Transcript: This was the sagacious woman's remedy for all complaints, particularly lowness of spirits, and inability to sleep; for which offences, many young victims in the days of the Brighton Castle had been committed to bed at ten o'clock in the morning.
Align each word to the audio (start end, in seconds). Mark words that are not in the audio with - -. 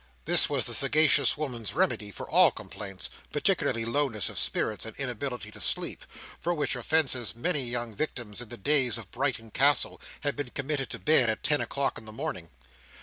This 0.25 0.49
was 0.49 0.65
the 0.65 0.73
sagacious 0.73 1.37
woman's 1.37 1.75
remedy 1.75 2.09
for 2.09 2.27
all 2.27 2.49
complaints, 2.49 3.07
particularly 3.31 3.85
lowness 3.85 4.31
of 4.31 4.39
spirits, 4.39 4.83
and 4.83 4.95
inability 4.95 5.51
to 5.51 5.59
sleep; 5.59 6.05
for 6.39 6.55
which 6.55 6.75
offences, 6.75 7.35
many 7.35 7.61
young 7.63 7.93
victims 7.93 8.41
in 8.41 8.49
the 8.49 8.57
days 8.57 8.97
of 8.97 9.11
the 9.11 9.17
Brighton 9.19 9.51
Castle 9.51 10.01
had 10.21 10.35
been 10.35 10.49
committed 10.49 10.89
to 10.89 10.97
bed 10.97 11.29
at 11.29 11.43
ten 11.43 11.61
o'clock 11.61 11.99
in 11.99 12.05
the 12.05 12.11
morning. 12.11 12.49